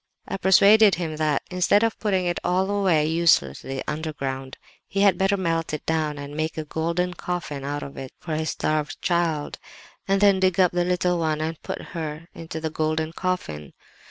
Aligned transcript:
I 0.27 0.37
persuaded 0.37 0.95
him 0.95 1.17
that, 1.17 1.43
instead 1.51 1.83
of 1.83 1.99
putting 1.99 2.25
it 2.25 2.39
all 2.43 2.71
away 2.71 3.05
uselessly 3.05 3.83
underground, 3.87 4.57
he 4.87 5.01
had 5.01 5.15
better 5.15 5.37
melt 5.37 5.75
it 5.75 5.85
down 5.85 6.17
and 6.17 6.35
make 6.35 6.57
a 6.57 6.65
golden 6.65 7.13
coffin 7.13 7.63
out 7.63 7.83
of 7.83 7.97
it 7.97 8.11
for 8.19 8.33
his 8.33 8.49
starved 8.49 8.99
child, 9.03 9.59
and 10.07 10.19
then 10.19 10.39
dig 10.39 10.59
up 10.59 10.71
the 10.71 10.83
little 10.85 11.19
one 11.19 11.39
and 11.39 11.61
put 11.61 11.89
her 11.93 12.25
into 12.33 12.59
the 12.59 12.71
golden 12.71 13.13
coffin. 13.13 13.73